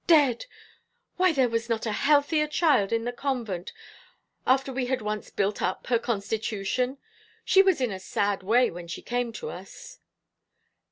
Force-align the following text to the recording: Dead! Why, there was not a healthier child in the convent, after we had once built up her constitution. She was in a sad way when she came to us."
Dead! 0.07 0.47
Why, 1.17 1.31
there 1.31 1.47
was 1.47 1.69
not 1.69 1.85
a 1.85 1.91
healthier 1.91 2.47
child 2.47 2.91
in 2.91 3.03
the 3.05 3.11
convent, 3.11 3.71
after 4.47 4.73
we 4.73 4.87
had 4.87 4.99
once 4.99 5.29
built 5.29 5.61
up 5.61 5.85
her 5.85 5.99
constitution. 5.99 6.97
She 7.45 7.61
was 7.61 7.79
in 7.79 7.91
a 7.91 7.99
sad 7.99 8.41
way 8.41 8.71
when 8.71 8.87
she 8.87 9.03
came 9.03 9.31
to 9.33 9.49
us." 9.51 9.99